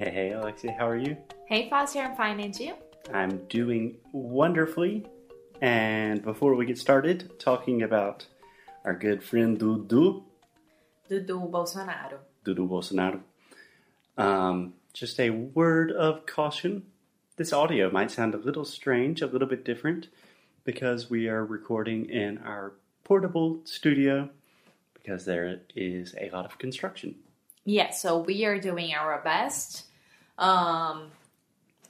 Hey, 0.00 0.10
hey, 0.12 0.32
Alexia, 0.32 0.72
how 0.78 0.88
are 0.88 0.96
you? 0.96 1.14
Hey, 1.44 1.68
Foster, 1.68 1.98
I'm 1.98 2.16
fine, 2.16 2.40
and 2.40 2.58
you? 2.58 2.72
I'm 3.12 3.44
doing 3.48 3.98
wonderfully. 4.12 5.04
And 5.60 6.22
before 6.22 6.54
we 6.54 6.64
get 6.64 6.78
started 6.78 7.38
talking 7.38 7.82
about 7.82 8.24
our 8.86 8.94
good 8.94 9.22
friend 9.22 9.58
Dudu, 9.58 10.22
Dudu 11.10 11.50
Bolsonaro. 11.50 12.16
Dudu 12.46 12.66
Bolsonaro, 12.66 13.20
um, 14.16 14.72
just 14.94 15.20
a 15.20 15.28
word 15.28 15.92
of 15.92 16.24
caution. 16.24 16.84
This 17.36 17.52
audio 17.52 17.90
might 17.90 18.10
sound 18.10 18.34
a 18.34 18.38
little 18.38 18.64
strange, 18.64 19.20
a 19.20 19.26
little 19.26 19.48
bit 19.48 19.66
different, 19.66 20.08
because 20.64 21.10
we 21.10 21.28
are 21.28 21.44
recording 21.44 22.08
in 22.08 22.38
our 22.38 22.72
portable 23.04 23.60
studio 23.64 24.30
because 24.94 25.26
there 25.26 25.60
is 25.76 26.14
a 26.18 26.30
lot 26.30 26.46
of 26.46 26.56
construction. 26.56 27.16
Yeah, 27.66 27.90
so 27.90 28.20
we 28.20 28.46
are 28.46 28.58
doing 28.58 28.94
our 28.94 29.20
best. 29.22 29.88
Um, 30.40 31.10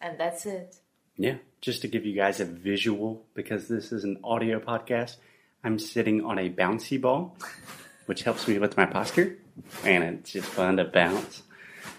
and 0.01 0.19
that's 0.19 0.45
it. 0.45 0.77
Yeah, 1.17 1.37
just 1.61 1.83
to 1.83 1.89
give 1.89 2.05
you 2.05 2.15
guys 2.15 2.41
a 2.41 2.45
visual, 2.45 3.25
because 3.35 3.69
this 3.69 3.93
is 3.93 4.05
an 4.05 4.19
audio 4.25 4.59
podcast, 4.59 5.17
I'm 5.63 5.79
sitting 5.79 6.25
on 6.25 6.39
a 6.39 6.51
bouncy 6.51 7.01
ball, 7.01 7.37
which 8.07 8.23
helps 8.23 8.49
me 8.49 8.59
with 8.59 8.77
my 8.77 8.87
posture, 8.87 9.37
and 9.85 10.03
it's 10.03 10.33
just 10.33 10.49
fun 10.49 10.79
to 10.79 10.85
bounce 10.85 11.43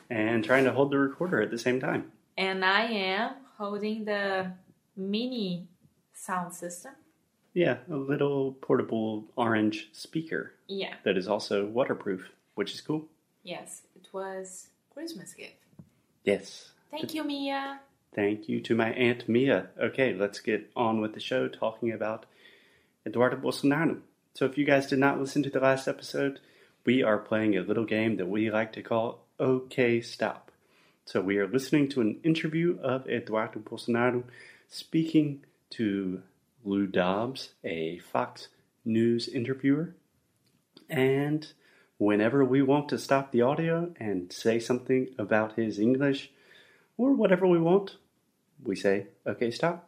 and 0.10 0.44
trying 0.44 0.66
to 0.66 0.72
hold 0.74 0.92
the 0.92 0.98
recorder 0.98 1.42
at 1.42 1.52
the 1.52 1.58
same 1.60 1.80
time. 1.80 2.12
And 2.38 2.66
I 2.66 2.84
am 2.86 3.32
holding 3.58 4.06
the 4.06 4.52
mini 4.98 5.68
sound 6.14 6.54
system. 6.54 6.94
Yeah, 7.54 7.78
a 7.90 7.96
little 7.96 8.54
portable 8.62 9.26
orange 9.36 9.90
speaker 9.94 10.54
Yeah, 10.68 10.94
that 11.04 11.18
is 11.18 11.28
also 11.28 11.66
waterproof, 11.66 12.30
which 12.56 12.74
is 12.74 12.82
cool. 12.82 13.06
yes, 13.44 13.84
it 13.96 14.08
was 14.14 14.68
Christmas 14.94 15.34
gift. 15.34 15.56
Yes. 16.24 16.72
Thank 16.92 17.14
you, 17.14 17.24
Mia. 17.24 17.80
Thank 18.14 18.50
you 18.50 18.60
to 18.62 18.76
my 18.76 18.92
Aunt 18.92 19.30
Mia. 19.30 19.70
Okay, 19.82 20.14
let's 20.14 20.40
get 20.40 20.70
on 20.76 21.00
with 21.00 21.14
the 21.14 21.20
show 21.20 21.48
talking 21.48 21.92
about 21.92 22.26
Eduardo 23.06 23.38
Bolsonaro. 23.38 24.02
So, 24.34 24.46
if 24.46 24.58
you 24.58 24.66
guys 24.66 24.88
did 24.88 25.00
not 25.00 25.20
listen 25.20 25.44
to 25.44 25.50
the 25.50 25.60
last 25.60 25.88
episode, 25.88 26.40
we 26.86 27.02
are 27.04 27.18
playing 27.18 27.58
a 27.58 27.62
little 27.62 27.86
game 27.86 28.18
that 28.18 28.28
we 28.28 28.52
like 28.52 28.74
to 28.74 28.82
call 28.82 29.24
OK 29.40 30.02
Stop. 30.02 30.52
So, 31.06 31.22
we 31.22 31.38
are 31.38 31.48
listening 31.48 31.90
to 31.90 32.02
an 32.02 32.20
interview 32.24 32.78
of 32.82 33.08
Eduardo 33.08 33.60
Bolsonaro 33.60 34.24
speaking 34.68 35.44
to 35.72 36.22
Lou 36.64 36.88
Dobbs, 36.88 37.52
a 37.64 38.00
Fox 38.00 38.50
News 38.86 39.28
interviewer. 39.28 39.96
And 40.90 41.48
whenever 42.02 42.44
we 42.44 42.64
want 42.64 42.90
to 42.90 42.98
stop 42.98 43.32
the 43.32 43.44
audio 43.44 43.94
and 44.00 44.34
say 44.34 44.58
something 44.60 45.08
about 45.20 45.54
his 45.56 45.78
English, 45.78 46.32
or 46.98 47.14
whatever 47.14 47.46
we 47.46 47.60
want, 47.60 47.98
we 48.64 48.76
say, 48.76 49.06
okay, 49.28 49.52
stop. 49.52 49.88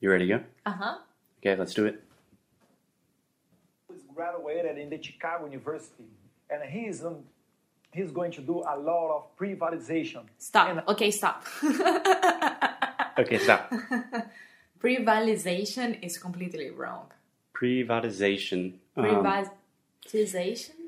You 0.00 0.10
ready 0.10 0.26
to 0.26 0.38
go? 0.38 0.44
Uh 0.66 0.70
huh. 0.70 0.98
Okay, 1.38 1.56
let's 1.56 1.72
do 1.72 1.86
it. 1.86 2.02
is 3.94 4.02
graduated 4.14 4.76
in 4.76 4.90
the 4.90 5.02
Chicago 5.02 5.46
University, 5.46 6.04
and 6.50 6.62
he's 6.68 7.02
um, 7.02 7.20
he's 7.92 8.10
going 8.10 8.32
to 8.32 8.42
do 8.42 8.58
a 8.60 8.76
lot 8.76 9.16
of 9.16 9.36
privatization. 9.38 10.24
Stop. 10.38 10.68
And 10.68 10.82
Okay, 10.88 11.10
stop. 11.10 11.46
Okay, 13.18 13.38
stop. 13.38 13.70
Privatization 14.80 16.02
is 16.02 16.16
completely 16.16 16.70
wrong. 16.70 17.06
Privatization. 17.54 18.72
Um, 18.96 19.04
Privatization? 19.04 20.81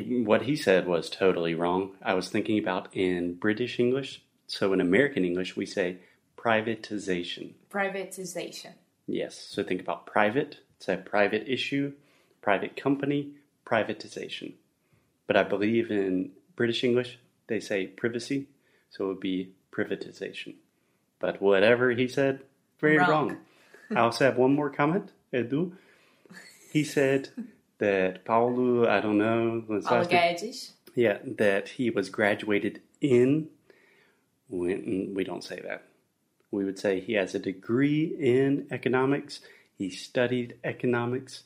What 0.00 0.42
he 0.42 0.56
said 0.56 0.86
was 0.86 1.10
totally 1.10 1.54
wrong. 1.54 1.92
I 2.02 2.14
was 2.14 2.28
thinking 2.28 2.58
about 2.58 2.88
in 2.92 3.34
British 3.34 3.78
English. 3.78 4.22
So 4.46 4.72
in 4.72 4.80
American 4.80 5.24
English, 5.24 5.56
we 5.56 5.66
say 5.66 5.98
privatization. 6.36 7.54
Privatization. 7.70 8.72
Yes. 9.06 9.36
So 9.36 9.62
think 9.62 9.80
about 9.80 10.06
private. 10.06 10.58
It's 10.76 10.88
a 10.88 10.96
private 10.96 11.48
issue, 11.48 11.92
private 12.42 12.76
company, 12.76 13.30
privatization. 13.64 14.54
But 15.26 15.36
I 15.36 15.42
believe 15.42 15.90
in 15.90 16.32
British 16.54 16.84
English, 16.84 17.18
they 17.48 17.60
say 17.60 17.86
privacy. 17.86 18.46
So 18.90 19.04
it 19.04 19.08
would 19.08 19.20
be 19.20 19.52
privatization. 19.72 20.54
But 21.18 21.40
whatever 21.40 21.90
he 21.90 22.08
said, 22.08 22.40
very 22.80 22.98
Wrong. 22.98 23.28
wrong. 23.28 23.36
I 23.90 24.00
also 24.00 24.24
have 24.24 24.36
one 24.36 24.54
more 24.54 24.70
comment, 24.70 25.12
Edu. 25.32 25.72
He 26.72 26.84
said 26.84 27.30
that 27.78 28.24
Paulo, 28.24 28.88
I 28.88 29.00
don't 29.00 29.18
know, 29.18 29.64
was 29.68 29.84
Paulo 29.84 30.04
Guedes. 30.04 30.72
yeah, 30.94 31.18
that 31.24 31.70
he 31.70 31.90
was 31.90 32.08
graduated 32.08 32.80
in. 33.00 33.48
We, 34.48 35.10
we 35.14 35.24
don't 35.24 35.44
say 35.44 35.60
that. 35.60 35.84
We 36.50 36.64
would 36.64 36.78
say 36.78 37.00
he 37.00 37.14
has 37.14 37.34
a 37.34 37.38
degree 37.38 38.14
in 38.18 38.66
economics. 38.70 39.40
He 39.76 39.90
studied 39.90 40.58
economics. 40.64 41.42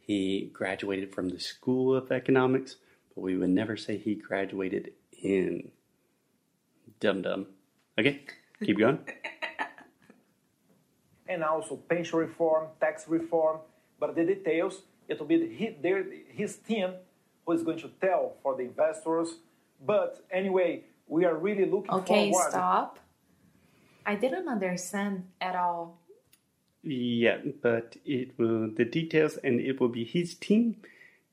He 0.00 0.50
graduated 0.52 1.14
from 1.14 1.28
the 1.28 1.38
School 1.38 1.94
of 1.94 2.10
Economics, 2.10 2.76
but 3.14 3.22
we 3.22 3.36
would 3.36 3.50
never 3.50 3.76
say 3.76 3.96
he 3.96 4.16
graduated 4.16 4.92
in. 5.22 5.70
Dum 6.98 7.22
dum. 7.22 7.46
Okay, 7.98 8.22
keep 8.62 8.78
going. 8.78 8.98
and 11.28 11.44
also 11.44 11.76
pension 11.76 12.18
reform, 12.18 12.68
tax 12.80 13.06
reform. 13.08 13.60
But 13.98 14.16
the 14.16 14.24
details, 14.24 14.82
it 15.10 15.18
will 15.18 15.26
be 15.26 15.54
he, 15.54 15.76
their, 15.82 16.04
his 16.28 16.56
team 16.56 16.94
who 17.44 17.52
is 17.52 17.62
going 17.62 17.78
to 17.80 17.90
tell 18.00 18.36
for 18.42 18.56
the 18.56 18.62
investors. 18.62 19.28
But 19.84 20.24
anyway, 20.30 20.84
we 21.06 21.24
are 21.24 21.34
really 21.36 21.66
looking 21.66 21.90
Okay, 21.90 22.30
forward. 22.30 22.50
stop. 22.50 22.98
I 24.06 24.14
didn't 24.14 24.48
understand 24.48 25.24
at 25.40 25.56
all. 25.56 25.98
Yeah, 26.82 27.38
but 27.60 27.96
it 28.06 28.38
will 28.38 28.70
the 28.70 28.86
details, 28.86 29.36
and 29.36 29.60
it 29.60 29.78
will 29.80 29.88
be 29.90 30.04
his 30.04 30.34
team 30.34 30.76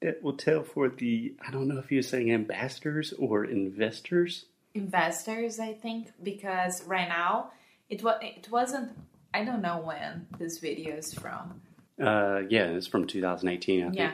that 0.02 0.22
will 0.22 0.34
tell 0.36 0.64
for 0.64 0.90
the. 0.90 1.36
I 1.46 1.52
don't 1.52 1.68
know 1.70 1.78
if 1.80 1.90
you're 1.92 2.02
saying 2.04 2.34
ambassadors 2.34 3.14
or 3.14 3.46
investors. 3.46 4.46
Investors, 4.74 5.60
I 5.60 5.74
think, 5.74 6.10
because 6.22 6.84
right 6.84 7.08
now 7.08 7.52
it 7.90 8.04
was 8.04 8.18
it 8.22 8.50
wasn't. 8.52 8.92
I 9.34 9.46
don't 9.46 9.62
know 9.62 9.78
when 9.80 10.28
this 10.38 10.58
video 10.58 10.98
is 10.98 11.14
from. 11.14 11.62
Uh, 12.00 12.42
yeah, 12.50 12.66
it's 12.66 12.88
from 12.88 13.08
2018. 13.08 13.82
I 13.82 13.86
think. 13.86 13.96
Yeah. 13.98 14.12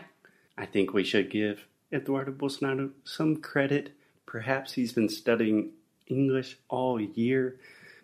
I 0.58 0.66
think 0.66 0.94
we 0.94 1.04
should 1.04 1.30
give 1.30 1.66
Eduardo 1.92 2.32
Bolsonaro 2.32 2.92
some 3.04 3.38
credit. 3.38 3.92
Perhaps 4.26 4.74
he's 4.74 4.94
been 4.94 5.10
studying 5.10 5.72
English 6.08 6.58
all 6.70 7.00
year. 7.00 7.60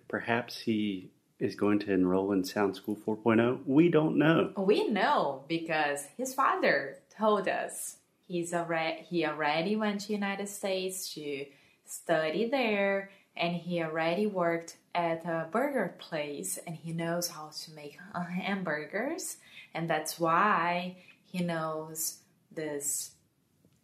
Perhaps 0.07 0.59
he 0.61 1.11
is 1.39 1.55
going 1.55 1.79
to 1.79 1.93
enroll 1.93 2.31
in 2.31 2.43
Sound 2.43 2.75
School 2.75 2.97
4.0. 3.05 3.59
We 3.65 3.89
don't 3.89 4.17
know. 4.17 4.51
We 4.57 4.89
know 4.89 5.43
because 5.47 6.05
his 6.17 6.33
father 6.33 6.97
told 7.17 7.47
us 7.47 7.97
he's 8.27 8.53
already 8.53 9.01
he 9.01 9.25
already 9.25 9.75
went 9.75 10.01
to 10.01 10.13
United 10.13 10.49
States 10.49 11.13
to 11.13 11.45
study 11.85 12.49
there, 12.49 13.11
and 13.35 13.55
he 13.55 13.81
already 13.81 14.27
worked 14.27 14.75
at 14.93 15.25
a 15.25 15.47
burger 15.51 15.95
place, 15.97 16.59
and 16.67 16.75
he 16.75 16.91
knows 16.91 17.29
how 17.29 17.51
to 17.63 17.71
make 17.71 17.97
uh, 18.13 18.23
hamburgers, 18.23 19.37
and 19.73 19.89
that's 19.89 20.19
why 20.19 20.97
he 21.23 21.43
knows 21.43 22.19
this 22.51 23.11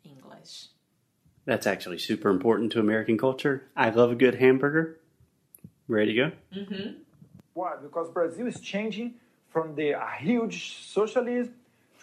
English. 0.04 0.68
That's 1.46 1.68
actually 1.68 2.00
super 2.00 2.30
important 2.30 2.72
to 2.74 2.80
American 2.80 3.18
culture. 3.18 3.64
I 3.76 3.90
love 3.90 4.12
a 4.12 4.16
good 4.16 4.36
hamburger. 4.36 5.00
Ready 5.88 6.14
to 6.14 6.16
go? 6.16 6.32
Mm-hmm. 6.56 6.94
Why? 7.54 7.76
Because 7.82 8.10
Brazil 8.10 8.48
is 8.48 8.60
changing 8.60 9.16
from 9.50 9.76
the 9.76 9.92
a 9.92 10.10
huge 10.20 10.78
socialism 10.78 11.54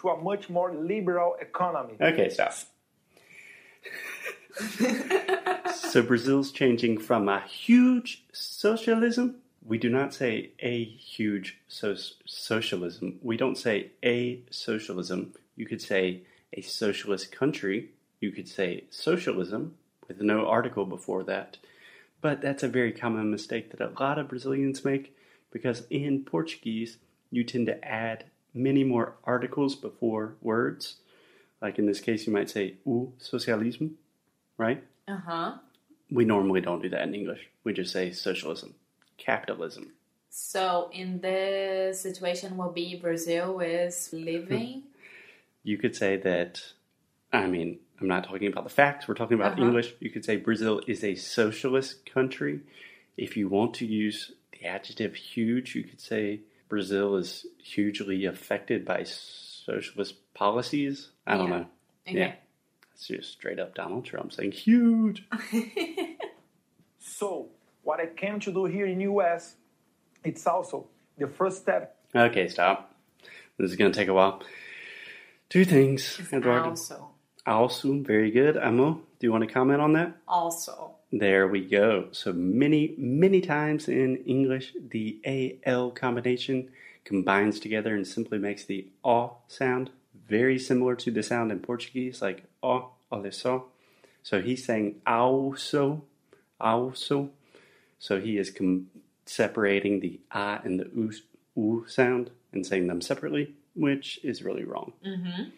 to 0.01 0.11
a 0.11 0.23
much 0.23 0.49
more 0.49 0.73
liberal 0.73 1.37
economy. 1.41 1.95
Okay, 2.01 2.31
stop. 2.31 2.55
so 5.75 6.03
Brazil's 6.03 6.53
changing 6.53 6.99
from 6.99 7.29
a 7.29 7.41
huge 7.41 8.23
socialism. 8.33 9.42
We 9.65 9.79
do 9.79 9.89
not 9.89 10.13
say 10.13 10.51
a 10.61 10.85
huge 10.85 11.59
so- 11.69 11.97
socialism. 12.27 13.19
We 13.23 13.37
don't 13.37 13.57
say 13.57 13.93
a 14.03 14.43
socialism. 14.51 15.35
You 15.57 15.67
could 15.67 15.81
say 15.81 16.23
a 16.53 16.63
socialist 16.63 17.33
country. 17.33 17.91
You 18.21 18.33
could 18.33 18.49
say 18.49 18.85
socialism 18.91 19.77
with 20.09 20.21
no 20.21 20.47
article 20.47 20.85
before 20.85 21.23
that. 21.25 21.59
But 22.21 22.41
that's 22.41 22.63
a 22.63 22.69
very 22.69 22.93
common 22.93 23.31
mistake 23.31 23.71
that 23.71 23.81
a 23.81 23.93
lot 24.01 24.19
of 24.19 24.29
Brazilians 24.29 24.85
make 24.85 25.17
because 25.51 25.85
in 25.91 26.25
Portuguese, 26.25 26.99
you 27.31 27.45
tend 27.45 27.67
to 27.67 27.85
add 27.85 28.25
many 28.55 28.85
more 28.85 29.15
articles 29.25 29.75
before 29.75 30.35
words. 30.41 30.97
Like 31.61 31.79
in 31.79 31.87
this 31.87 32.01
case, 32.01 32.27
you 32.27 32.33
might 32.33 32.51
say 32.51 32.75
o 32.87 33.13
socialismo, 33.21 33.93
right? 34.57 34.83
Uh 35.09 35.19
huh. 35.27 35.53
We 36.11 36.25
normally 36.25 36.61
don't 36.61 36.83
do 36.83 36.89
that 36.91 37.03
in 37.03 37.15
English. 37.15 37.49
We 37.65 37.73
just 37.73 37.93
say 37.93 38.13
socialism, 38.13 38.75
capitalism. 39.25 39.93
So 40.31 40.91
in 40.93 41.21
this 41.21 42.01
situation, 42.01 42.57
will 42.57 42.73
be 42.73 42.97
Brazil 42.97 43.61
is 43.61 44.11
living. 44.13 44.83
You 45.65 45.79
could 45.79 45.95
say 45.95 46.17
that, 46.17 46.61
I 47.33 47.47
mean, 47.47 47.79
I'm 48.01 48.09
not 48.09 48.25
talking 48.25 48.49
about 48.49 48.65
the 48.65 48.71
facts, 48.71 49.07
we're 49.07 49.15
talking 49.15 49.39
about 49.39 49.53
Uh-huh. 49.53 49.63
English. 49.67 49.95
You 50.01 50.11
could 50.11 50.25
say 50.25 50.37
Brazil 50.37 50.81
is 50.89 51.05
a 51.05 51.15
socialist 51.15 52.05
country. 52.05 52.63
If 53.17 53.37
you 53.37 53.49
want 53.49 53.75
to 53.75 53.87
use 53.87 54.33
the 54.51 54.67
adjective 54.67 55.15
huge, 55.15 55.77
you 55.77 55.85
could 55.85 56.01
say 56.01 56.41
Brazil 56.69 57.15
is 57.15 57.47
hugely 57.63 58.25
affected 58.25 58.85
by 58.85 59.05
socialist 59.05 60.15
policies. 60.35 61.11
I 61.29 61.37
don't 61.37 61.49
Yeah. 61.51 61.59
know. 61.59 61.67
Okay. 62.09 62.19
Yeah. 62.19 62.35
It's 62.95 63.07
just 63.07 63.31
straight 63.31 63.61
up 63.61 63.77
Donald 63.77 64.05
Trump 64.05 64.33
saying 64.33 64.51
huge. 64.53 65.23
So, 66.99 67.51
what 67.83 68.01
I 68.01 68.07
came 68.07 68.41
to 68.41 68.53
do 68.53 68.65
here 68.65 68.87
in 68.87 69.01
US, 69.01 69.57
it's 70.25 70.47
also 70.47 70.89
the 71.19 71.27
first 71.27 71.63
step. 71.63 71.97
Okay, 72.15 72.49
stop. 72.49 72.95
This 73.59 73.71
is 73.71 73.77
going 73.77 73.93
to 73.93 73.99
take 73.99 74.09
a 74.09 74.15
while. 74.15 74.43
Two 75.49 75.65
things, 75.65 76.21
Eduardo. 76.33 76.71
Also. 76.71 77.11
Also, 77.47 77.99
very 78.01 78.31
good. 78.31 78.57
Amor, 78.57 78.95
do 79.19 79.27
you 79.27 79.33
want 79.33 79.47
to 79.47 79.53
comment 79.53 79.81
on 79.81 79.93
that? 79.95 80.17
Also. 80.29 80.97
There 81.11 81.47
we 81.47 81.67
go. 81.67 82.09
So 82.13 82.33
many, 82.33 82.95
many 82.97 83.41
times 83.41 83.89
in 83.89 84.19
English, 84.25 84.75
the 84.91 85.61
AL 85.67 85.91
combination 85.91 86.71
combines 87.05 87.61
together 87.61 87.95
and 87.95 88.07
simply 88.07 88.39
makes 88.39 88.65
the 88.65 88.89
O 89.05 89.39
sound, 89.49 89.91
very 90.27 90.59
similar 90.59 90.95
to 90.97 91.11
the 91.11 91.23
sound 91.23 91.53
in 91.53 91.59
Portuguese, 91.59 92.23
like 92.23 92.45
O, 92.63 92.93
olha. 93.11 93.33
So 94.23 94.41
he's 94.41 94.65
saying 94.65 95.03
also, 95.07 96.05
also. 96.61 97.31
So 98.03 98.21
he 98.21 98.37
is 98.37 98.51
com- 98.51 98.89
separating 99.27 100.01
the 100.01 100.19
A 100.33 100.59
and 100.65 100.81
the 100.81 100.91
U, 100.93 101.13
U 101.55 101.85
sound 101.87 102.31
and 102.53 102.67
saying 102.67 102.89
them 102.89 103.01
separately, 103.01 103.55
which 103.77 104.19
is 104.25 104.43
really 104.43 104.65
wrong. 104.65 104.93
Mm-hmm. 105.07 105.51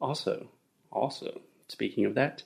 Also, 0.00 0.46
also, 0.92 1.40
speaking 1.66 2.04
of 2.04 2.14
that, 2.14 2.44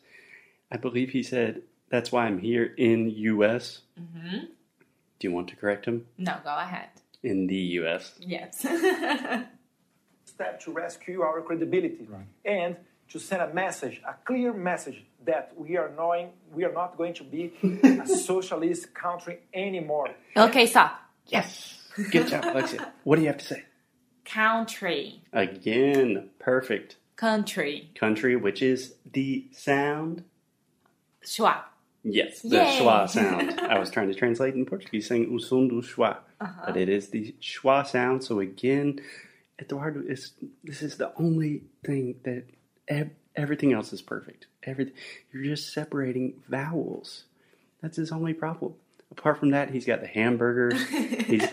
I 0.73 0.79
believe 0.79 1.11
he 1.11 1.23
said, 1.23 1.61
that's 1.91 2.11
why 2.11 2.25
I'm 2.25 2.39
here 2.39 2.73
in 2.79 3.11
US. 3.11 3.83
Mm-hmm. 4.01 4.39
Do 5.19 5.29
you 5.29 5.33
want 5.33 5.49
to 5.49 5.57
correct 5.57 5.85
him? 5.85 6.07
No, 6.17 6.39
go 6.43 6.57
ahead. 6.57 6.89
In 7.23 7.47
the 7.47 7.61
US. 7.81 8.15
Yes. 8.21 8.65
step 10.25 10.61
to 10.61 10.73
rescue 10.73 11.21
our 11.21 11.43
credibility 11.43 12.09
and 12.47 12.75
to 13.11 13.19
send 13.19 13.43
a 13.43 13.53
message, 13.53 14.01
a 14.07 14.15
clear 14.25 14.53
message 14.53 15.05
that 15.27 15.53
we 15.57 15.77
are 15.77 15.91
knowing 15.97 16.31
we 16.53 16.65
are 16.65 16.73
not 16.73 16.97
going 16.97 17.15
to 17.15 17.25
be 17.25 17.53
a 17.85 18.07
socialist 18.29 18.95
country 18.95 19.41
anymore. 19.53 20.11
okay, 20.37 20.67
stop. 20.67 21.01
Yes. 21.27 21.77
Good 22.11 22.29
job, 22.29 22.45
Alexia. 22.45 22.93
What 23.05 23.17
do 23.17 23.23
you 23.23 23.29
have 23.29 23.39
to 23.39 23.45
say? 23.45 23.65
Country. 24.25 25.23
Again, 25.33 26.31
perfect. 26.39 26.97
Country. 27.17 27.91
Country, 27.95 28.37
which 28.37 28.63
is 28.63 28.95
the 29.13 29.47
sound. 29.53 30.25
Schwa. 31.25 31.63
Yes, 32.03 32.41
the 32.41 32.57
Yay. 32.57 32.79
schwa 32.81 33.09
sound. 33.09 33.61
I 33.61 33.79
was 33.79 33.91
trying 33.91 34.09
to 34.09 34.15
translate 34.15 34.55
in 34.55 34.65
Portuguese 34.65 35.07
saying 35.09 35.29
o 35.31 35.39
som 35.39 35.69
do 35.69 35.83
schwa, 35.83 36.19
Uh-huh. 36.41 36.63
but 36.67 36.77
it 36.79 36.89
is 36.89 37.09
the 37.11 37.35
schwa 37.43 37.87
sound. 37.87 38.25
So 38.25 38.41
again, 38.41 39.01
Eduardo 39.61 40.01
is 40.01 40.33
this 40.65 40.81
is 40.81 40.97
the 40.97 41.13
only 41.19 41.65
thing 41.85 42.15
that 42.25 42.45
ev- 42.91 43.11
everything 43.37 43.73
else 43.73 43.93
is 43.95 44.03
perfect. 44.03 44.47
Everything 44.65 44.93
you're 45.33 45.45
just 45.45 45.73
separating 45.73 46.35
vowels. 46.49 47.25
That's 47.81 47.97
his 47.97 48.13
only 48.13 48.35
problem. 48.35 48.75
Apart 49.11 49.39
from 49.41 49.51
that, 49.51 49.71
he's 49.71 49.87
got 49.87 50.01
the 50.03 50.07
hamburgers. 50.07 50.81
He's, 50.89 51.43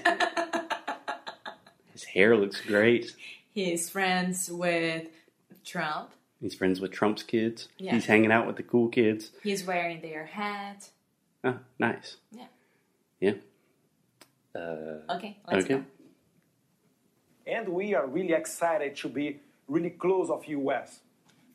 his 1.94 2.04
hair 2.04 2.36
looks 2.36 2.62
great. 2.62 3.16
He's 3.54 3.90
friends 3.90 4.52
with 4.52 5.08
Trump. 5.66 6.12
He's 6.42 6.54
friends 6.54 6.80
with 6.80 6.92
Trump's 6.92 7.24
kids. 7.24 7.70
Yeah. 7.80 7.94
He's 7.94 8.06
hanging 8.06 8.32
out 8.32 8.46
with 8.46 8.58
the 8.58 8.64
cool 8.64 8.90
kids. 8.90 9.32
He's 9.42 9.66
wearing 9.66 10.02
their 10.02 10.26
hat. 10.26 10.90
Oh, 11.44 11.58
nice. 11.80 12.18
Yeah. 12.32 12.46
Yeah. 13.20 13.34
Uh, 14.54 15.14
Okay, 15.16 15.38
let's 15.50 15.66
okay. 15.66 15.76
go. 15.76 15.84
And 17.48 17.70
we 17.70 17.96
are 17.96 18.06
really 18.06 18.34
excited 18.34 18.96
to 18.98 19.10
be 19.10 19.40
really 19.68 19.90
close 19.92 20.30
of 20.30 20.46
US. 20.46 21.00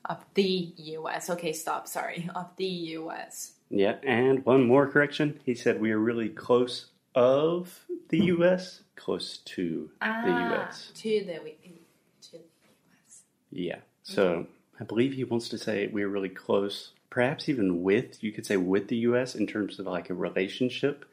Of 0.04 0.24
the 0.34 0.72
U.S. 0.76 1.30
Okay, 1.30 1.52
stop. 1.52 1.86
Sorry. 1.86 2.28
Of 2.34 2.50
the 2.56 2.66
U.S. 2.66 3.52
Yeah, 3.70 3.96
and 4.02 4.44
one 4.44 4.66
more 4.66 4.86
correction. 4.86 5.40
He 5.44 5.54
said 5.54 5.80
we 5.80 5.92
are 5.92 5.98
really 5.98 6.28
close 6.28 6.86
of 7.14 7.86
the 8.08 8.24
U.S., 8.26 8.80
close 8.96 9.38
to 9.38 9.90
Ah, 10.00 10.22
the 10.24 10.30
U.S. 10.30 10.92
to 10.96 11.08
the 11.24 11.34
to 11.34 12.32
the 12.32 12.38
U.S. 12.38 13.22
Yeah. 13.50 13.78
So 14.02 14.46
I 14.80 14.84
believe 14.84 15.14
he 15.14 15.24
wants 15.24 15.48
to 15.50 15.58
say 15.58 15.86
we're 15.86 16.08
really 16.08 16.28
close, 16.28 16.90
perhaps 17.08 17.48
even 17.48 17.82
with, 17.82 18.22
you 18.22 18.32
could 18.32 18.46
say 18.46 18.56
with 18.56 18.88
the 18.88 18.96
U.S. 18.96 19.34
in 19.34 19.46
terms 19.46 19.78
of 19.78 19.86
like 19.86 20.10
a 20.10 20.14
relationship. 20.14 21.04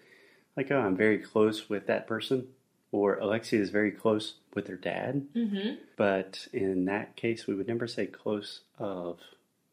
Like, 0.57 0.71
oh, 0.71 0.79
I'm 0.79 0.97
very 0.97 1.19
close 1.19 1.69
with 1.69 1.87
that 1.87 2.07
person. 2.07 2.47
Or 2.91 3.15
Alexia 3.19 3.61
is 3.61 3.69
very 3.69 3.91
close 3.91 4.35
with 4.55 4.67
her 4.67 4.75
dad. 4.75 5.27
Mm-hmm. 5.35 5.75
But 5.95 6.47
in 6.51 6.85
that 6.85 7.15
case, 7.15 7.45
we 7.45 7.53
would 7.53 7.67
never 7.67 7.87
say 7.87 8.07
close 8.07 8.61
of. 8.77 9.19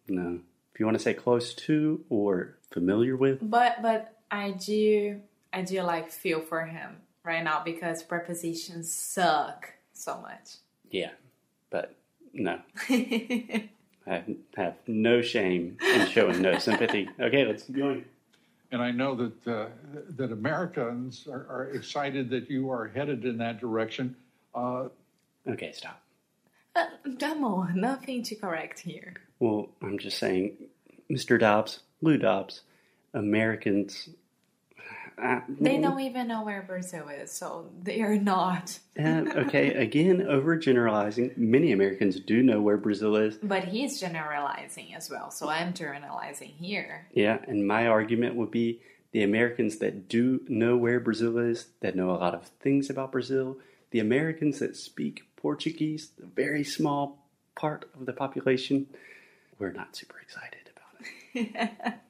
No. 0.08 0.40
If 0.74 0.80
you 0.80 0.86
want 0.86 0.98
to 0.98 1.02
say 1.02 1.14
close 1.14 1.54
to 1.54 2.04
or 2.10 2.56
familiar 2.70 3.16
with, 3.16 3.38
But 3.40 3.80
but 3.80 4.14
I 4.30 4.50
do 4.50 5.20
I 5.52 5.62
do 5.62 5.80
like 5.82 6.10
feel 6.10 6.40
for 6.42 6.66
him 6.66 6.96
right 7.24 7.42
now 7.42 7.62
because 7.64 8.02
prepositions 8.02 8.92
suck 8.92 9.72
so 9.94 10.20
much. 10.20 10.56
yeah. 10.90 11.10
But 11.70 11.94
no. 12.34 12.60
I 14.06 14.22
have 14.56 14.76
no 14.86 15.20
shame 15.22 15.78
in 15.82 16.06
showing 16.08 16.40
no 16.42 16.58
sympathy. 16.58 17.08
Okay, 17.18 17.44
let's 17.44 17.64
keep 17.64 17.76
going. 17.76 18.04
And 18.72 18.82
I 18.82 18.90
know 18.90 19.14
that 19.14 19.46
uh, 19.46 19.66
that 20.16 20.32
Americans 20.32 21.28
are, 21.30 21.46
are 21.48 21.70
excited 21.74 22.30
that 22.30 22.50
you 22.50 22.70
are 22.70 22.88
headed 22.88 23.24
in 23.24 23.38
that 23.38 23.60
direction. 23.60 24.16
Uh, 24.54 24.88
Okay, 25.48 25.72
stop. 25.72 26.02
Uh, 26.74 26.86
come 27.18 27.44
on, 27.44 27.80
nothing 27.80 28.22
to 28.24 28.34
correct 28.34 28.80
here. 28.80 29.14
Well, 29.38 29.68
I'm 29.80 29.98
just 29.98 30.18
saying, 30.18 30.56
Mr. 31.10 31.38
Dobbs, 31.38 31.80
Lou 32.02 32.18
Dobbs, 32.18 32.62
Americans. 33.14 34.08
Uh, 35.22 35.40
They 35.48 35.78
don't 35.78 36.00
even 36.00 36.28
know 36.28 36.44
where 36.44 36.62
Brazil 36.62 37.08
is, 37.08 37.32
so 37.32 37.70
they 37.82 38.02
are 38.02 38.18
not. 38.18 38.78
uh, 38.98 39.24
okay, 39.36 39.72
again, 39.72 40.18
overgeneralizing. 40.18 41.36
Many 41.38 41.72
Americans 41.72 42.20
do 42.20 42.42
know 42.42 42.60
where 42.60 42.76
Brazil 42.76 43.16
is. 43.16 43.36
But 43.42 43.64
he's 43.64 43.98
generalizing 43.98 44.94
as 44.94 45.08
well, 45.08 45.30
so 45.30 45.48
I'm 45.48 45.72
generalizing 45.72 46.50
here. 46.50 47.06
Yeah, 47.14 47.38
and 47.48 47.66
my 47.66 47.86
argument 47.86 48.34
would 48.34 48.50
be 48.50 48.82
the 49.12 49.22
Americans 49.22 49.78
that 49.78 50.08
do 50.08 50.40
know 50.48 50.76
where 50.76 51.00
Brazil 51.00 51.38
is, 51.38 51.68
that 51.80 51.96
know 51.96 52.10
a 52.10 52.18
lot 52.18 52.34
of 52.34 52.48
things 52.60 52.90
about 52.90 53.12
Brazil, 53.12 53.56
the 53.90 54.00
Americans 54.00 54.58
that 54.58 54.76
speak 54.76 55.22
Portuguese, 55.36 56.10
the 56.18 56.26
very 56.26 56.62
small 56.64 57.24
part 57.54 57.88
of 57.98 58.04
the 58.04 58.12
population, 58.12 58.86
we're 59.58 59.72
not 59.72 59.96
super 59.96 60.18
excited 60.20 60.68
about 60.74 61.06
it. 61.84 61.94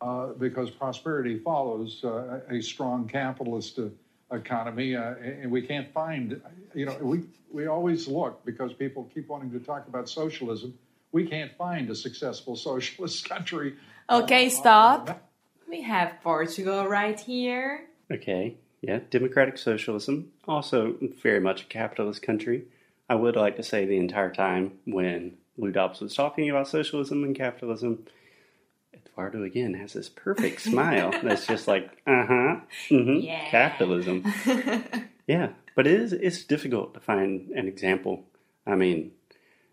uh, 0.00 0.28
because 0.38 0.70
prosperity 0.70 1.38
follows 1.38 2.02
uh, 2.04 2.40
a 2.50 2.60
strong 2.60 3.08
capitalist 3.08 3.78
uh, 3.78 3.88
economy, 4.34 4.94
uh, 4.96 5.14
and 5.16 5.50
we 5.50 5.62
can't 5.62 5.92
find, 5.92 6.40
you 6.74 6.86
know, 6.86 6.96
we, 7.00 7.22
we 7.52 7.66
always 7.66 8.08
look 8.08 8.44
because 8.44 8.72
people 8.72 9.10
keep 9.14 9.28
wanting 9.28 9.50
to 9.50 9.60
talk 9.60 9.86
about 9.88 10.08
socialism. 10.08 10.74
We 11.12 11.26
can't 11.26 11.56
find 11.56 11.88
a 11.90 11.94
successful 11.94 12.56
socialist 12.70 13.28
country. 13.28 13.76
Okay, 14.10 14.48
stop. 14.48 15.22
We 15.68 15.82
have 15.82 16.14
Portugal 16.22 16.86
right 16.86 17.18
here. 17.18 17.86
Okay, 18.10 18.56
yeah, 18.82 19.00
democratic 19.10 19.58
socialism, 19.58 20.30
also 20.46 20.96
very 21.22 21.40
much 21.40 21.62
a 21.62 21.64
capitalist 21.64 22.22
country. 22.22 22.64
I 23.08 23.14
would 23.14 23.36
like 23.36 23.56
to 23.56 23.62
say 23.62 23.84
the 23.84 23.96
entire 23.96 24.32
time 24.32 24.72
when 24.84 25.38
Lou 25.56 25.72
Dobbs 25.72 26.00
was 26.00 26.14
talking 26.14 26.50
about 26.50 26.68
socialism 26.68 27.24
and 27.24 27.34
capitalism, 27.34 28.04
Eduardo 29.16 29.44
again 29.44 29.74
has 29.74 29.94
this 29.94 30.08
perfect 30.10 30.60
smile 30.70 31.10
that's 31.22 31.46
just 31.46 31.66
like, 31.66 31.84
uh 32.06 32.26
huh, 32.26 32.56
mm-hmm, 32.90 33.20
Yeah. 33.20 33.48
capitalism. 33.50 34.24
Yeah, 35.28 35.48
but 35.74 35.88
it 35.88 36.00
is 36.00 36.12
it's 36.12 36.44
difficult 36.44 36.94
to 36.94 37.00
find 37.00 37.50
an 37.50 37.66
example. 37.66 38.22
I 38.64 38.76
mean, 38.76 39.10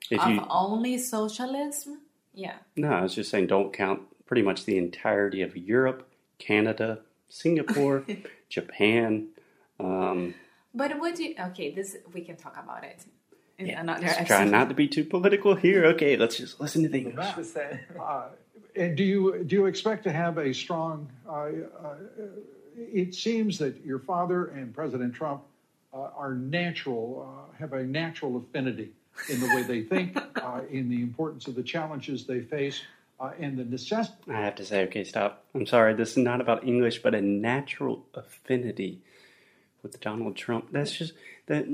if 0.10 0.20
Of 0.20 0.32
you 0.32 0.42
only 0.50 0.98
socialism? 0.98 2.00
Yeah. 2.34 2.56
no, 2.76 2.90
I 2.90 3.02
was 3.04 3.14
just 3.14 3.30
saying 3.30 3.46
don't 3.48 3.72
count 3.72 4.02
pretty 4.26 4.42
much 4.42 4.66
the 4.66 4.80
entirety 4.80 5.44
of 5.44 5.56
Europe, 5.56 6.10
Canada, 6.40 7.02
Singapore, 7.30 8.04
Japan. 8.50 9.28
Um, 9.80 10.34
But 10.74 11.00
would 11.00 11.20
you 11.20 11.36
okay, 11.52 11.70
this 11.70 11.98
we 12.16 12.22
can 12.22 12.36
talk 12.36 12.58
about 12.58 12.84
it 12.84 13.06
yeah, 13.60 13.80
another 13.80 14.02
let's 14.02 14.18
episode. 14.18 14.36
try 14.36 14.46
not 14.46 14.70
to 14.70 14.76
be 14.76 14.88
too 14.88 15.04
political 15.06 15.54
here. 15.54 15.86
Okay, 15.94 16.18
let's 16.18 16.36
just 16.38 16.60
listen 16.60 16.82
to 16.82 16.90
the 16.90 16.98
English. 16.98 17.28
She 18.74 18.80
said, 18.80 18.88
and 18.88 18.98
do 18.98 19.04
you 19.04 19.44
do 19.44 19.56
you 19.56 19.66
expect 19.66 20.04
to 20.04 20.12
have 20.12 20.38
a 20.38 20.54
strong? 20.54 21.10
Uh, 21.28 21.32
uh, 21.32 21.96
it 22.76 23.14
seems 23.14 23.58
that 23.60 23.86
your 23.86 24.00
father 24.00 24.48
and 24.48 24.74
President 24.74 25.14
Trump 25.14 25.44
uh, 25.94 26.10
are 26.16 26.34
natural, 26.34 27.28
uh, 27.28 27.58
have 27.60 27.74
a 27.74 27.84
natural 27.84 28.38
affinity 28.38 28.92
in 29.30 29.40
the 29.40 29.48
way 29.48 29.64
they 29.64 29.84
think, 29.84 30.18
uh, 30.42 30.62
in 30.72 30.90
the 30.90 31.02
importance 31.02 31.48
of 31.48 31.56
the 31.56 31.64
challenges 31.64 32.26
they 32.26 32.42
face, 32.42 32.82
uh, 33.20 33.32
and 33.40 33.58
the 33.58 33.66
necessity. 33.66 34.18
I 34.28 34.42
have 34.42 34.56
to 34.56 34.66
say, 34.66 34.84
okay, 34.86 35.04
stop. 35.04 35.44
I'm 35.54 35.68
sorry. 35.68 35.94
This 35.94 36.12
is 36.12 36.18
not 36.18 36.42
about 36.42 36.66
English, 36.66 37.04
but 37.04 37.14
a 37.14 37.22
natural 37.22 38.06
affinity 38.16 39.02
with 39.84 40.00
Donald 40.02 40.36
Trump. 40.36 40.70
That's 40.72 40.92
just 40.92 41.14
that. 41.46 41.72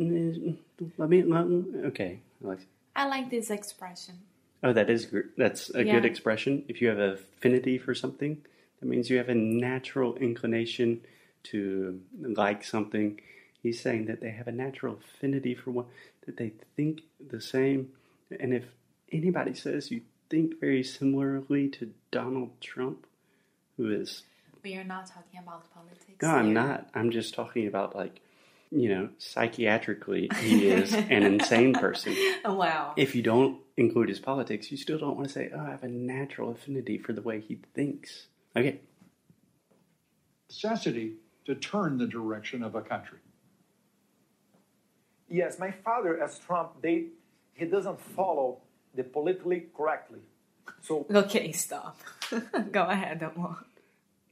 Let 0.98 1.10
me. 1.10 1.24
Let, 1.24 1.46
okay, 1.86 2.20
Alexia. 2.44 2.68
I 2.96 3.08
like 3.08 3.30
this 3.30 3.50
expression. 3.50 4.16
Oh, 4.64 4.74
that 4.74 4.90
is 4.90 5.06
gr- 5.06 5.32
that's 5.38 5.74
a 5.74 5.84
Yeah. 5.86 5.94
good 5.96 6.06
expression. 6.06 6.66
If 6.68 6.82
you 6.82 6.90
have 6.90 7.00
an 7.00 7.12
affinity 7.12 7.78
for 7.78 7.94
something, 7.96 8.42
that 8.80 8.86
means 8.88 9.10
you 9.10 9.18
have 9.18 9.30
a 9.30 9.36
natural 9.36 10.16
inclination 10.18 11.02
to 11.44 12.02
like 12.22 12.64
something. 12.64 13.20
He's 13.64 13.80
saying 13.82 14.06
that 14.06 14.20
they 14.22 14.32
have 14.32 14.48
a 14.48 14.52
natural 14.52 14.96
affinity 14.96 15.56
for 15.56 15.72
one, 15.72 15.86
that 16.26 16.38
they 16.38 16.54
think 16.76 17.02
the 17.20 17.42
same. 17.42 17.92
And 18.40 18.54
if 18.54 18.66
anybody 19.12 19.54
says 19.54 19.92
you 19.92 20.02
think 20.30 20.60
very 20.60 20.84
similarly 20.84 21.68
to 21.70 21.94
Donald 22.12 22.60
Trump, 22.62 23.06
who 23.78 23.90
is 23.92 24.24
We 24.64 24.76
are 24.76 24.84
not 24.84 25.08
talking 25.08 25.40
about 25.40 25.74
politics. 25.74 26.22
no, 26.22 26.30
I'm 26.30 26.46
here. 26.48 26.54
not. 26.54 26.90
I'm 26.94 27.12
just 27.12 27.34
talking 27.34 27.66
about 27.68 27.96
like, 27.96 28.20
you 28.72 28.90
know, 28.90 29.10
psychiatrically, 29.18 30.32
he 30.42 30.68
is 30.70 30.94
an 30.94 31.24
insane 31.24 31.74
person. 31.74 32.16
Wow. 32.46 32.94
If 32.98 33.16
you 33.16 33.22
don't 33.24 33.60
include 33.78 34.10
his 34.10 34.20
politics, 34.20 34.72
you 34.72 34.78
still 34.78 34.98
don't 35.00 35.16
want 35.16 35.28
to 35.28 35.34
say, 35.34 35.50
oh, 35.56 35.60
I 35.60 35.72
have 35.72 35.84
a 35.84 35.88
natural 35.88 36.52
affinity 36.52 36.98
for 36.98 37.14
the 37.14 37.22
way 37.22 37.40
he 37.40 37.60
thinks. 37.74 38.28
Okay. 38.56 38.80
necessity 40.50 41.14
to 41.46 41.56
turn 41.56 41.98
the 41.98 42.06
direction 42.08 42.64
of 42.64 42.76
a 42.76 42.82
country. 42.82 43.20
Yes, 45.30 45.60
my 45.60 45.72
father, 45.72 46.22
as 46.22 46.40
Trump, 46.40 46.82
they 46.82 47.06
he 47.54 47.66
doesn't 47.66 48.00
follow 48.02 48.60
the 48.96 49.04
politically 49.04 49.68
correctly. 49.76 50.20
So 50.82 51.06
Okay, 51.14 51.52
stop. 51.52 52.00
Go 52.72 52.84
ahead, 52.86 53.22
Amor. 53.22 53.58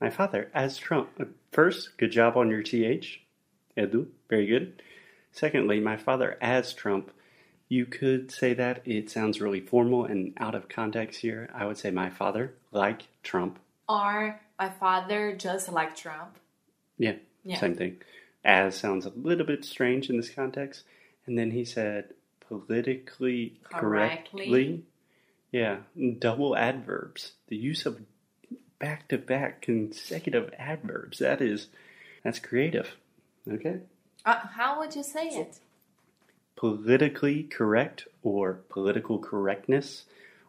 My 0.01 0.09
father, 0.09 0.49
as 0.53 0.77
Trump. 0.77 1.09
uh, 1.19 1.25
First, 1.51 1.97
good 1.97 2.11
job 2.11 2.37
on 2.37 2.49
your 2.49 2.63
TH. 2.63 3.21
Edu, 3.77 4.07
very 4.29 4.47
good. 4.47 4.81
Secondly, 5.31 5.79
my 5.79 5.97
father, 5.97 6.37
as 6.41 6.73
Trump. 6.73 7.11
You 7.69 7.85
could 7.85 8.31
say 8.31 8.53
that. 8.53 8.81
It 8.85 9.09
sounds 9.09 9.41
really 9.41 9.59
formal 9.59 10.05
and 10.05 10.33
out 10.37 10.55
of 10.55 10.69
context 10.69 11.19
here. 11.19 11.49
I 11.53 11.65
would 11.65 11.77
say 11.77 11.91
my 11.91 12.09
father, 12.09 12.53
like 12.71 13.03
Trump. 13.23 13.59
Or 13.89 14.39
my 14.57 14.69
father 14.69 15.35
just 15.35 15.69
like 15.69 15.93
Trump. 15.95 16.37
Yeah, 16.97 17.15
Yeah. 17.43 17.57
same 17.59 17.75
thing. 17.75 18.01
As 18.45 18.77
sounds 18.77 19.05
a 19.05 19.09
little 19.09 19.45
bit 19.45 19.65
strange 19.65 20.09
in 20.09 20.15
this 20.15 20.29
context. 20.29 20.83
And 21.25 21.37
then 21.37 21.51
he 21.51 21.65
said 21.65 22.13
politically 22.47 23.59
Correctly. 23.65 24.45
correctly. 24.47 24.83
Yeah, 25.51 25.79
double 26.19 26.55
adverbs. 26.55 27.33
The 27.49 27.57
use 27.57 27.85
of 27.85 28.01
back 28.79 29.09
to 29.09 29.17
back 29.17 29.61
consecutive 29.61 30.53
adverbs. 30.57 31.19
That 31.19 31.41
is, 31.41 31.67
that's 32.23 32.39
creative. 32.39 32.95
Okay? 33.51 33.79
Uh, 34.25 34.35
how 34.55 34.79
would 34.79 34.95
you 34.95 35.03
say 35.03 35.27
it? 35.29 35.59
Politically 36.55 37.43
correct 37.43 38.07
or 38.23 38.61
political 38.69 39.19
correctness 39.19 40.05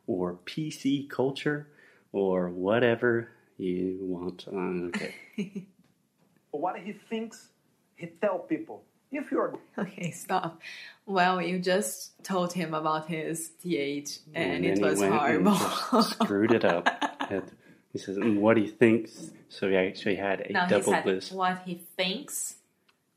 or 0.06 0.38
PC 0.46 1.08
culture 1.08 1.68
or 2.12 2.48
whatever 2.48 3.28
you 3.58 3.98
want. 4.00 4.46
Uh, 4.48 4.88
Okay. 4.88 5.14
what 6.50 6.78
he 6.78 6.92
thinks, 6.92 7.48
he 7.96 8.06
tell 8.06 8.38
people. 8.38 8.84
If 9.10 9.30
you're 9.30 9.58
Okay, 9.78 10.10
stop. 10.10 10.60
Well, 11.06 11.40
you 11.40 11.58
just 11.58 12.22
told 12.24 12.52
him 12.52 12.74
about 12.74 13.06
his 13.08 13.50
TH 13.62 14.18
and, 14.34 14.64
it 14.64 14.80
was 14.80 15.00
he 15.00 15.08
went 15.08 15.14
and 15.14 15.46
horrible. 15.48 16.02
screwed 16.02 16.52
it 16.52 16.64
up. 16.64 16.88
He 17.90 17.98
says, 17.98 18.18
and 18.18 18.40
what 18.42 18.58
he 18.58 18.66
thinks. 18.66 19.30
So 19.48 19.68
he 19.70 19.74
actually 19.76 20.16
had 20.16 20.42
a 20.42 20.52
now 20.52 20.66
he 20.66 20.70
double 20.70 20.92
said 20.92 21.06
list. 21.06 21.32
what 21.32 21.62
he 21.64 21.76
thinks 21.96 22.56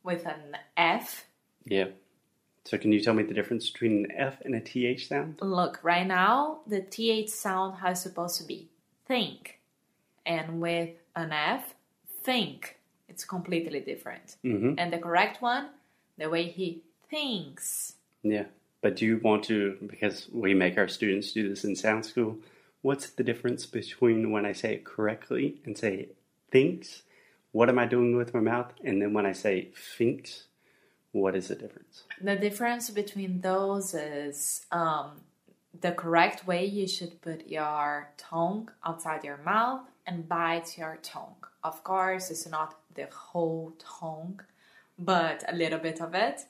with 0.04 0.26
an 0.26 0.58
F. 0.78 1.26
Yeah. 1.66 1.88
So 2.66 2.78
can 2.78 2.92
you 2.92 3.02
tell 3.02 3.14
me 3.14 3.24
the 3.24 3.34
difference 3.34 3.70
between 3.70 4.06
an 4.06 4.12
F 4.16 4.42
and 4.42 4.54
a 4.56 4.60
TH 4.60 5.08
sound? 5.08 5.40
Look, 5.42 5.80
right 5.84 6.06
now 6.06 6.60
the 6.68 6.82
TH 6.82 7.30
sound 7.30 7.78
how 7.78 7.92
it's 7.92 8.02
supposed 8.02 8.38
to 8.40 8.46
be. 8.46 8.70
Think. 9.08 9.60
And 10.26 10.62
with 10.62 10.92
an 11.16 11.32
F, 11.32 11.74
think. 12.24 12.78
It's 13.10 13.26
completely 13.26 13.80
different. 13.82 14.38
Mm-hmm. 14.46 14.76
And 14.78 14.94
the 14.94 15.00
correct 15.00 15.42
one, 15.42 15.70
the 16.18 16.30
way 16.30 16.44
he 16.44 16.84
thinks. 17.10 17.96
Yeah. 18.24 18.46
But 18.82 18.96
do 18.96 19.06
you 19.06 19.18
want 19.18 19.44
to, 19.46 19.78
because 19.86 20.28
we 20.32 20.54
make 20.54 20.78
our 20.78 20.88
students 20.88 21.32
do 21.34 21.50
this 21.50 21.64
in 21.64 21.76
sound 21.76 22.06
school, 22.06 22.38
what's 22.82 23.10
the 23.10 23.24
difference 23.24 23.66
between 23.66 24.32
when 24.32 24.46
I 24.46 24.54
say 24.54 24.76
it 24.76 24.86
correctly 24.86 25.62
and 25.66 25.78
say 25.78 26.10
thinks? 26.52 27.04
What 27.52 27.70
am 27.70 27.80
I 27.80 27.86
doing 27.86 28.16
with 28.16 28.34
my 28.34 28.40
mouth? 28.40 28.74
And 28.84 29.02
then 29.02 29.14
when 29.14 29.26
I 29.26 29.34
say 29.34 29.70
thinks, 29.98 30.48
what 31.12 31.36
is 31.36 31.50
the 31.50 31.56
difference? 31.56 32.04
The 32.22 32.36
difference 32.36 32.90
between 32.90 33.42
those 33.42 33.94
is 33.94 34.66
um, 34.72 35.22
the 35.80 35.92
correct 35.92 36.48
way 36.48 36.66
you 36.66 36.88
should 36.88 37.22
put 37.22 37.48
your 37.48 38.10
tongue 38.18 38.70
outside 38.86 39.24
your 39.24 39.38
mouth 39.38 39.82
and 40.08 40.28
bite 40.28 40.78
your 40.78 40.98
tongue. 41.02 41.36
Of 41.64 41.84
course, 41.84 42.32
it's 42.32 42.48
not 42.48 42.80
the 42.96 43.08
whole 43.12 43.74
tongue, 43.78 44.42
but 44.98 45.44
a 45.48 45.56
little 45.56 45.80
bit 45.80 46.02
of 46.02 46.14
it. 46.16 46.42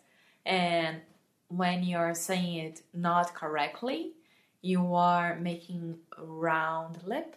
And 0.45 1.01
when 1.47 1.83
you're 1.83 2.15
saying 2.15 2.55
it 2.57 2.81
not 2.93 3.33
correctly, 3.33 4.13
you 4.61 4.93
are 4.95 5.37
making 5.39 5.97
round 6.17 6.99
lip. 7.03 7.35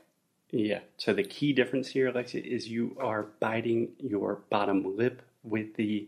Yeah. 0.57 0.81
So 0.99 1.13
the 1.13 1.25
key 1.25 1.53
difference 1.53 1.89
here, 1.89 2.07
Alexia, 2.09 2.41
is 2.41 2.69
you 2.69 2.97
are 3.01 3.27
biting 3.41 3.89
your 3.99 4.39
bottom 4.51 4.97
lip 4.97 5.21
with 5.43 5.75
the 5.75 6.07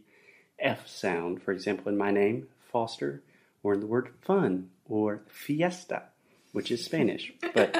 F 0.60 0.86
sound. 0.86 1.42
For 1.42 1.50
example, 1.50 1.88
in 1.90 1.98
my 1.98 2.12
name, 2.12 2.46
Foster, 2.70 3.22
or 3.64 3.74
in 3.74 3.80
the 3.80 3.86
word 3.86 4.10
fun 4.22 4.70
or 4.88 5.22
fiesta, 5.26 6.04
which 6.52 6.70
is 6.70 6.84
Spanish, 6.84 7.32
but 7.54 7.76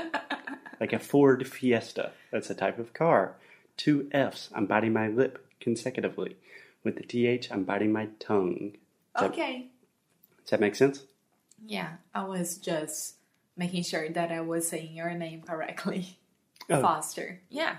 like 0.81 0.93
a 0.93 0.99
Ford 0.99 1.47
Fiesta. 1.47 2.11
That's 2.33 2.51
a 2.51 2.55
type 2.55 2.81
of 2.81 2.93
car. 2.93 3.37
Two 3.77 4.09
Fs. 4.13 4.51
I'm 4.53 4.67
biting 4.67 4.93
my 4.93 5.07
lip 5.07 5.47
consecutively. 5.61 6.37
With 6.83 6.97
the 6.97 7.05
TH, 7.05 7.49
I'm 7.53 7.63
biting 7.63 7.93
my 7.93 8.09
tongue. 8.19 8.73
Does 9.15 9.23
that- 9.23 9.31
Okay. 9.33 9.69
does 10.43 10.51
that 10.51 10.61
make 10.61 10.75
sense? 10.75 11.05
Yeah, 11.65 11.95
I 12.13 12.25
was 12.25 12.59
just 12.59 13.15
making 13.57 13.85
sure 13.85 14.09
that 14.11 14.33
I 14.33 14.41
was 14.41 14.67
saying 14.69 14.95
your 14.97 15.15
name 15.15 15.43
correctly. 15.43 16.19
Oh. 16.71 16.81
Foster. 16.83 17.41
Yeah. 17.51 17.77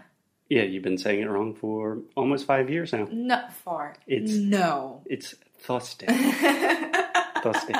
Yeah, 0.49 0.63
you've 0.63 0.83
been 0.83 0.97
saying 0.97 1.21
it 1.21 1.29
wrong 1.29 1.53
for 1.55 1.99
almost 2.15 2.45
five 2.45 2.69
years 2.69 2.93
now. 2.93 3.07
Not 3.11 3.51
far. 3.53 3.95
It's- 4.07 4.31
no. 4.33 5.01
It's 5.05 5.35
Thursday. 5.59 6.05
Thursday. 7.43 7.73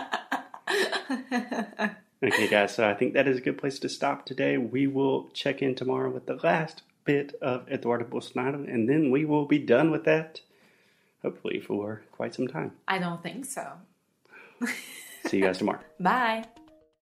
Okay, 2.24 2.48
guys, 2.50 2.74
so 2.76 2.90
I 2.90 2.94
think 2.96 3.14
that 3.14 3.28
is 3.28 3.38
a 3.38 3.42
good 3.42 3.58
place 3.60 3.78
to 3.80 3.90
stop 3.90 4.26
today. 4.26 4.58
We 4.58 4.88
will 4.88 5.30
check 5.34 5.62
in 5.62 5.76
tomorrow 5.76 6.10
with 6.10 6.26
the 6.26 6.36
last 6.44 6.82
bit 7.06 7.36
of 7.42 7.70
Eduardo 7.70 8.06
Bolsonaro, 8.06 8.68
and 8.68 8.90
then 8.90 9.12
we 9.12 9.24
will 9.24 9.46
be 9.46 9.60
done 9.60 9.92
with 9.92 10.04
that, 10.06 10.42
hopefully, 11.22 11.60
for 11.60 12.02
quite 12.12 12.34
some 12.34 12.48
time. 12.48 12.72
I 12.88 12.98
don't 12.98 13.22
think 13.22 13.46
so. 13.46 13.72
See 15.28 15.38
you 15.38 15.44
guys 15.44 15.60
tomorrow. 15.60 15.80
Bye. 16.00 16.46